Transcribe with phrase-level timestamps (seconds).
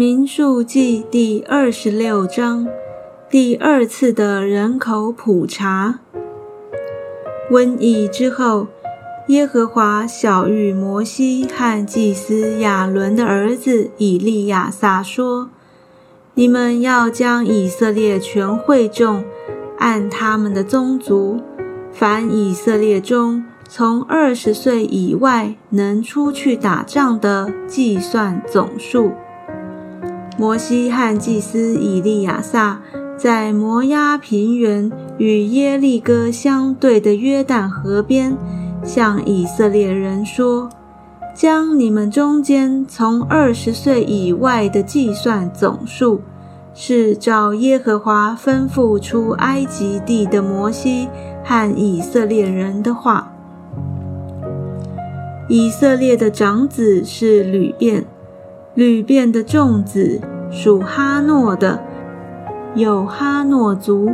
[0.00, 2.66] 民数记第二十六章，
[3.28, 5.98] 第二次的人口普查。
[7.50, 8.68] 瘟疫之后，
[9.26, 15.50] 耶和华小谕摩西和祭司亚伦的儿子以利亚撒说
[16.32, 19.22] ：“你们要将以色列全会众
[19.76, 21.42] 按他们的宗族，
[21.92, 29.12] 凡以色列中从二十岁以外能出去打仗的，计算总数。”
[30.40, 32.80] 摩西和祭司以利亚撒
[33.14, 38.34] 在摩押平原与耶利哥相对的约旦河边，
[38.82, 40.70] 向以色列人说
[41.36, 46.22] ：“将你们中间从二十岁以外的计算总数，
[46.72, 51.06] 是照耶和华吩咐出埃及地的摩西
[51.44, 53.30] 和以色列人的话。
[55.50, 58.06] 以色列的长子是吕便。”
[58.76, 61.80] 吕便的众子属哈诺的，
[62.74, 64.08] 有哈诺族；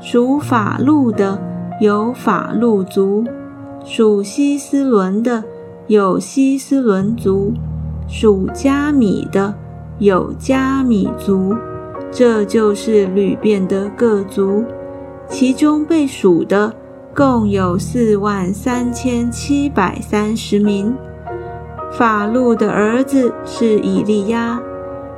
[0.00, 1.40] 属法路的，
[1.80, 3.24] 有法路族；
[3.84, 5.42] 属希斯伦的，
[5.88, 7.52] 有希斯伦族；
[8.08, 9.54] 属加米的，
[9.98, 11.54] 有加米族。
[12.12, 14.64] 这就是吕遍的各族，
[15.28, 16.72] 其中被数的
[17.16, 20.94] 共有四万三千七百三十名。
[21.90, 24.60] 法路的儿子是以利亚，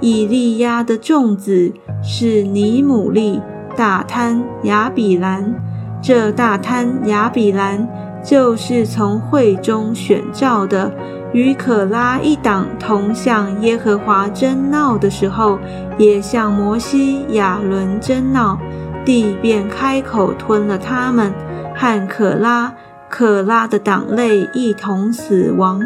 [0.05, 3.41] 以利亚的众子是尼姆利、
[3.74, 5.55] 大贪、亚比兰。
[6.02, 7.88] 这大贪、亚比兰
[8.22, 10.92] 就是从会中选召的，
[11.32, 15.58] 与可拉一党同向耶和华争闹的时候，
[15.97, 18.58] 也向摩西、亚伦争闹，
[19.06, 21.32] 地便开口吞了他们，
[21.75, 22.75] 和可拉、
[23.08, 25.80] 可拉的党类一同死亡。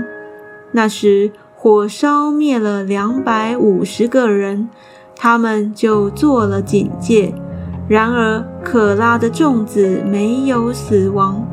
[0.73, 1.31] 那时，
[1.61, 4.69] 火烧灭了两百五十个人，
[5.17, 7.35] 他们就做了警戒。
[7.89, 11.45] 然而，可拉的众子没有死亡。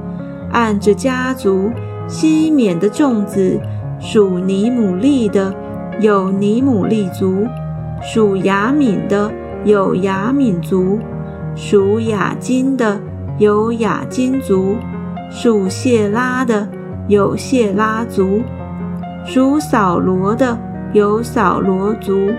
[0.51, 1.71] 按着家族，
[2.07, 3.59] 西缅的众子
[3.99, 5.51] 属尼姆利的，
[5.99, 7.47] 有尼姆利族；
[7.99, 9.31] 属雅敏的，
[9.63, 10.99] 有雅敏族；
[11.55, 13.01] 属雅金的，
[13.39, 14.75] 有雅金族；
[15.31, 16.67] 属谢拉的，
[17.07, 18.41] 有谢拉族。
[19.25, 20.57] 属扫罗的
[20.93, 22.31] 有扫罗族，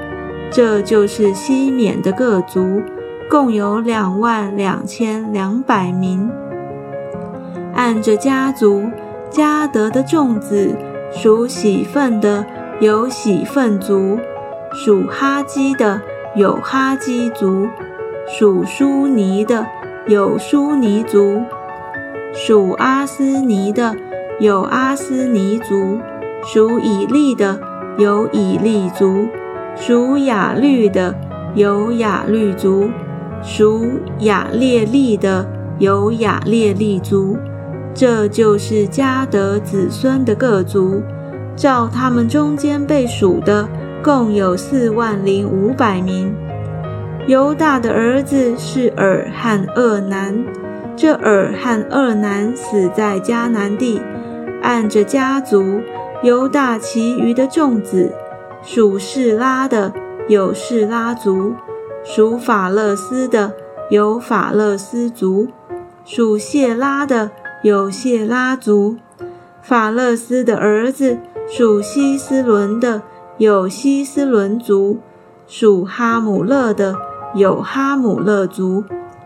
[0.50, 2.80] 这就是西缅的各族，
[3.28, 6.30] 共有两万两千两百名。
[7.74, 8.84] 按着家族，
[9.28, 10.76] 加德的众子
[11.12, 12.46] 属喜份的
[12.80, 14.18] 有喜份族，
[14.72, 16.00] 属哈基的
[16.36, 17.68] 有哈基族，
[18.28, 19.66] 属舒尼的
[20.06, 21.42] 有舒尼族，
[22.32, 23.94] 属阿斯尼的
[24.38, 25.98] 有阿斯尼族。
[26.46, 27.58] 属以利的
[27.98, 29.26] 有以利族，
[29.74, 31.12] 属雅律的
[31.56, 32.88] 有雅律族，
[33.42, 33.84] 属
[34.20, 35.44] 雅列利的
[35.80, 37.36] 有雅列利族。
[37.92, 41.02] 这就是迦得子孙的各族，
[41.56, 43.68] 照他们中间被数的，
[44.00, 46.32] 共有四万零五百名。
[47.26, 50.44] 犹大的儿子是尔和厄南，
[50.94, 54.00] 这尔和厄南死在迦南地，
[54.62, 55.80] 按着家族。
[56.26, 58.12] 犹大其余的众子，
[58.60, 59.92] 属士拉的
[60.26, 61.54] 有士拉族，
[62.02, 63.54] 属法勒斯的
[63.90, 65.46] 有法勒斯族，
[66.04, 67.30] 属谢拉的
[67.62, 68.96] 有谢拉族。
[69.62, 73.02] 法勒斯的儿子属希斯伦的
[73.38, 74.98] 有希斯伦族，
[75.46, 76.96] 属哈姆勒的
[77.36, 78.82] 有哈姆勒族。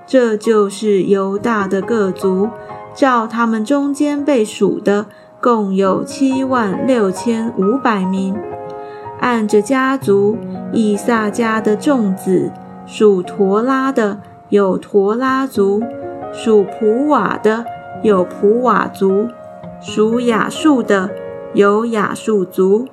[0.06, 2.50] 这就是犹大的各族，
[2.94, 5.06] 照他们中间被数的。
[5.40, 8.36] 共有七万六千五百名。
[9.20, 10.36] 按着家族，
[10.72, 12.50] 以撒家的众子
[12.86, 15.82] 属陀拉的有陀拉族，
[16.32, 17.64] 属普瓦的
[18.02, 19.28] 有普瓦族，
[19.80, 21.10] 属亚述的
[21.54, 22.86] 有亚述族，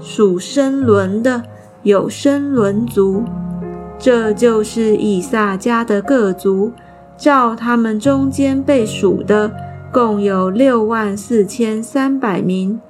[0.00, 1.42] 属申伦的
[1.82, 3.24] 有申伦族。
[3.98, 6.72] 这就是以撒家的各族，
[7.16, 9.50] 照他们中间被数的。
[9.92, 12.80] 共有六万四千三百名。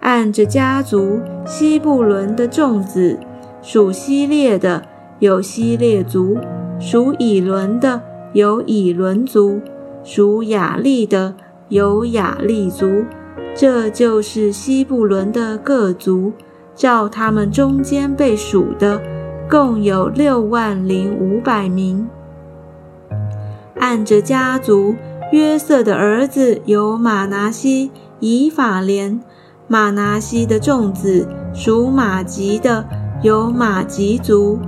[0.00, 3.18] 按着家族，西布伦的众子
[3.62, 4.82] 属西列的
[5.18, 6.38] 有西列族，
[6.78, 8.00] 属以伦的
[8.32, 9.60] 有以伦族，
[10.02, 11.34] 属雅利的
[11.68, 13.04] 有雅利族。
[13.54, 16.32] 这就是西布伦的各族，
[16.74, 19.00] 照他们中间被数的，
[19.50, 22.08] 共有六万零五百名。
[23.76, 24.94] 按着家族。
[25.30, 29.20] 约瑟的儿子有马拿西、以法莲。
[29.68, 32.84] 马拿西的众子属马吉的
[33.22, 34.58] 有马吉族；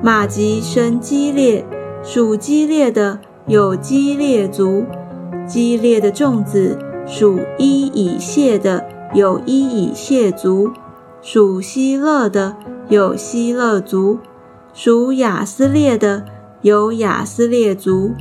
[0.00, 1.66] 马吉生基列，
[2.04, 3.18] 属基列的
[3.48, 4.84] 有基列族；
[5.48, 10.70] 基列的众子属伊以谢的有伊以谢族；
[11.20, 12.54] 属希勒的
[12.88, 14.18] 有希勒族；
[14.72, 16.24] 属雅斯列的
[16.62, 18.12] 有雅斯列族；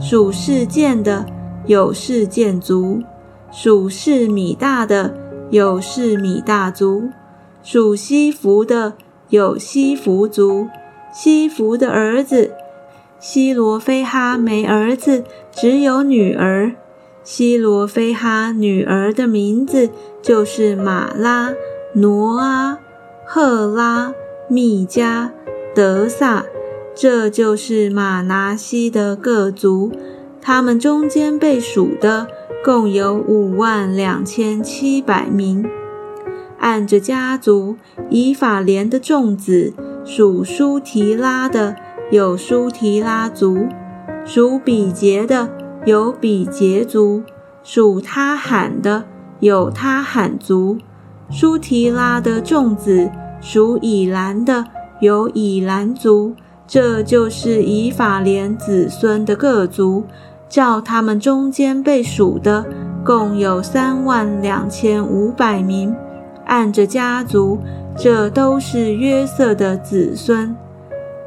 [0.00, 1.26] 属事件的
[1.66, 3.02] 有事件族；
[3.50, 5.14] 属士米大的
[5.50, 7.10] 有士米大族；
[7.62, 8.94] 属西弗的。
[9.28, 10.68] 有西弗族，
[11.10, 12.52] 西弗的儿子
[13.18, 16.74] 希罗非哈没儿子，只有女儿。
[17.24, 19.88] 希罗非哈女儿的名字
[20.20, 21.54] 就是马拉、
[21.94, 22.78] 挪阿、
[23.24, 24.12] 赫拉、
[24.48, 25.32] 密加、
[25.74, 26.44] 德萨，
[26.94, 29.90] 这就是马拿西的各族。
[30.42, 32.26] 他们中间被数的
[32.64, 35.64] 共有五万两千七百名。
[36.58, 37.76] 按着家族，
[38.10, 39.72] 以法莲的众子
[40.04, 41.76] 属舒提拉的
[42.10, 43.68] 有舒提拉族，
[44.24, 45.48] 属比杰的
[45.84, 47.22] 有比杰族，
[47.62, 49.04] 属他罕的
[49.38, 50.78] 有他罕族。
[51.30, 53.10] 舒提拉的众子
[53.40, 54.66] 属以兰的
[55.00, 56.34] 有以兰族。
[56.64, 60.04] 这就是以法莲子孙的各族，
[60.52, 62.66] 照他们中间被数的，
[63.02, 65.96] 共有三万两千五百名。
[66.44, 67.58] 按着家族，
[67.96, 70.54] 这都是约瑟的子孙。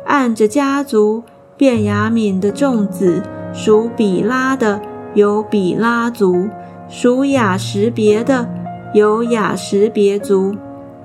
[0.05, 1.23] 按着家族，
[1.57, 4.79] 便雅敏的众子属比拉的
[5.15, 6.47] 有比拉族，
[6.87, 8.47] 属雅什别的
[8.93, 10.53] 有雅什别族，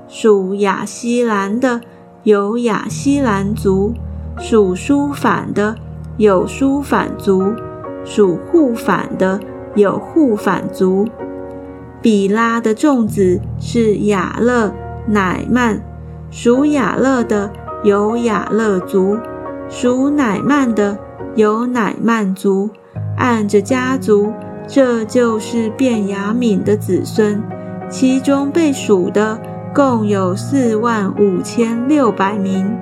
[0.06, 1.80] 属雅西兰的
[2.24, 3.94] 有雅西兰族，
[4.38, 5.74] 属舒反的
[6.18, 7.54] 有舒反族，
[8.10, 9.38] 属护反的
[9.76, 11.06] 有护反族。
[12.02, 14.74] 比拉的众子是雅勒、
[15.06, 15.80] 乃曼，
[16.28, 17.52] 属雅勒的
[17.84, 19.16] 有雅勒族，
[19.68, 20.98] 属乃曼的
[21.36, 22.70] 有乃曼族。
[23.16, 24.32] 按着家族，
[24.66, 27.40] 这就是便雅敏的子孙，
[27.88, 29.38] 其中被数的
[29.72, 32.76] 共有四万五千六百名。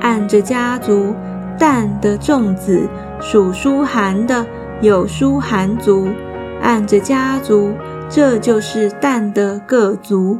[0.00, 1.14] 按着家族，
[1.58, 2.88] 但的众子
[3.20, 4.46] 属舒寒的
[4.80, 6.08] 有舒寒族。
[6.62, 7.72] 按着家族，
[8.08, 10.38] 这就是但的各族。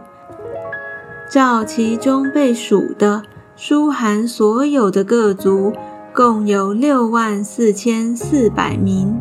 [1.30, 3.22] 照其中被数的，
[3.54, 5.72] 书含所有的各族，
[6.14, 9.18] 共有六万四千四百名。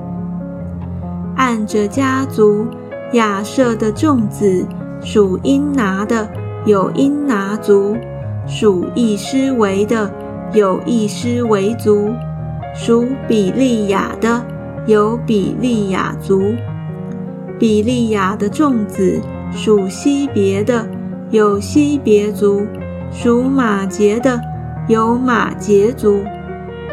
[1.36, 2.68] 按着家族，
[3.12, 4.66] 亚瑟的众子
[5.02, 6.30] 属英拿的
[6.66, 7.98] 有英拿族，
[8.48, 10.12] 属易师维的
[10.54, 12.10] 有易师维族，
[12.76, 14.46] 属比利亚的
[14.86, 16.54] 有比利亚族。
[17.58, 20.86] 比利亚的众子属西别的
[21.30, 22.68] 有西别族，
[23.12, 24.40] 属马杰的
[24.88, 26.20] 有马杰族。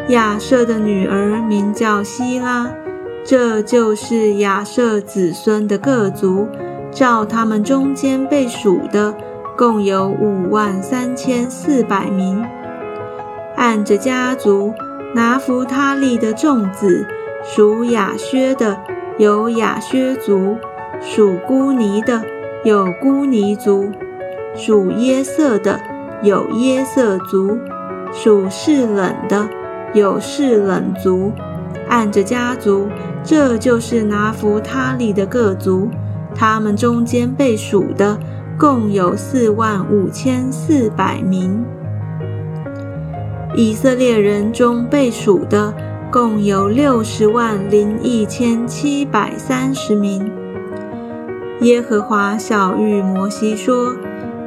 [0.07, 2.71] 亚瑟的女儿名叫希拉，
[3.25, 6.47] 这就是亚瑟子孙的各族。
[6.91, 9.13] 照他们中间被数的，
[9.57, 12.45] 共有五万三千四百名。
[13.55, 14.71] 按着家族，
[15.13, 17.07] 拿弗他利的众子
[17.43, 18.79] 属亚薛的。
[19.19, 20.57] 有亚薛族，
[20.99, 22.23] 属孤尼的
[22.63, 23.91] 有孤尼族，
[24.55, 25.79] 属耶色的
[26.23, 27.59] 有耶色族，
[28.11, 29.47] 属士冷的
[29.93, 31.31] 有士冷族。
[31.87, 32.89] 按着家族，
[33.23, 35.89] 这就是拿弗他利的各族，
[36.33, 38.17] 他们中间被数的
[38.57, 41.63] 共有四万五千四百名。
[43.55, 45.73] 以色列人中被数的。
[46.13, 50.31] 共有六十万零一千七百三十名。
[51.61, 53.95] 耶和华小谕摩西说：“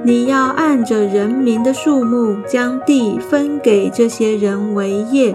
[0.07, 5.35] 你要按着人民的数目，将地分给这些人为业。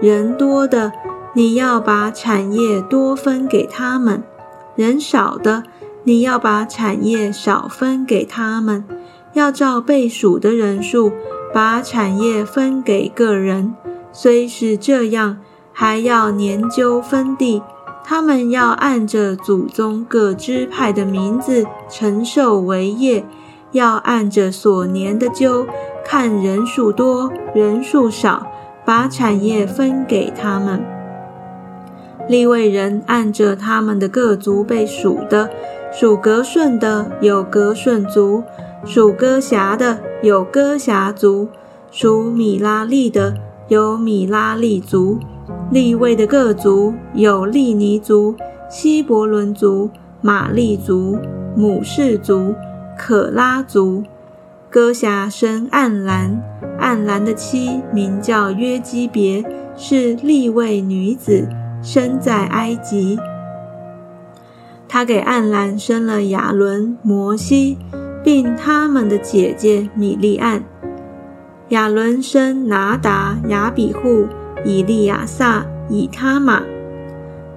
[0.00, 0.92] 人多的，
[1.34, 4.18] 你要把产业多分给他们；
[4.76, 5.64] 人少的，
[6.04, 8.84] 你要把产业少分给他们。
[9.34, 11.12] 要照被数的人数，
[11.52, 13.74] 把产业分给个人。
[14.10, 15.38] 虽是这样。”
[15.76, 17.60] 还要研究分地，
[18.04, 23.24] 他们要按着祖宗各支派的名字承受为业，
[23.72, 25.66] 要按着所年的究，
[26.04, 28.46] 看人数多人数少，
[28.84, 30.80] 把产业分给他们。
[32.28, 35.50] 立位人按着他们的各族被数的，
[35.92, 38.44] 属格顺的有格顺族，
[38.86, 41.48] 属哥辖的有哥辖族，
[41.90, 43.34] 属米拉利的
[43.68, 45.18] 有米拉利族。
[45.70, 48.34] 立位的各族有利尼族、
[48.70, 51.18] 希伯伦族、玛利族、
[51.56, 52.54] 母氏族、
[52.96, 54.04] 可拉族。
[54.70, 56.42] 歌辖生暗兰，
[56.78, 59.44] 暗兰的妻名叫约基别，
[59.76, 61.48] 是利位女子，
[61.82, 63.18] 生在埃及。
[64.88, 67.78] 他给暗兰生了亚伦、摩西，
[68.24, 70.64] 并他们的姐姐米利暗。
[71.68, 74.26] 亚伦生拿达、亚比户、
[74.64, 76.62] 以利亚撒、以他玛。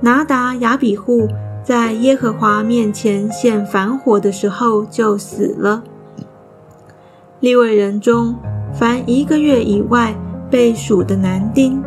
[0.01, 1.27] 拿达、亚比户
[1.63, 5.83] 在耶和华面前献反火的时候就死了。
[7.39, 8.35] 利未人中，
[8.73, 10.15] 凡一个月以外
[10.49, 11.81] 被数的男丁，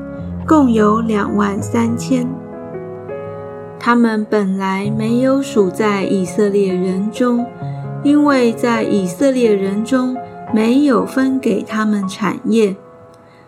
[0.46, 2.26] 共有两万三千。
[3.78, 7.46] 他们本来没有数在以色列人中，
[8.02, 10.16] 因为在以色列人中
[10.54, 12.76] 没有分给他们产业。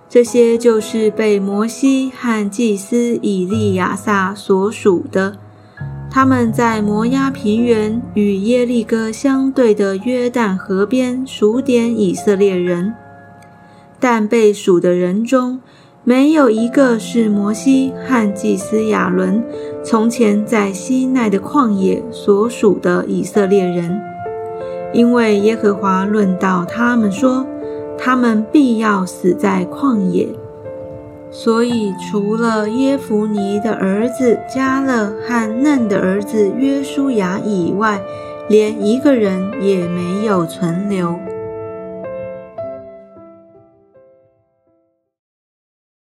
[0.09, 5.39] 这些就是被摩西和祭司以利亚撒所属的。
[6.11, 12.93] 他们在摩押平原与耶利哥相对的约旦河边数点以色列人，
[13.99, 15.59] 但被数的人中
[16.05, 19.43] 没有一个是摩西和祭司亚伦
[19.83, 23.99] 从前在西奈的旷野所属的以色列人，
[24.93, 27.47] 因为耶和华论到他们说，
[27.99, 30.29] 他们必要死在旷野。
[31.31, 38.01] 所以，除了耶弗尼的儿子加勒和嫩的儿子约书亚以外，
[38.49, 41.19] 连一个人也没有存留。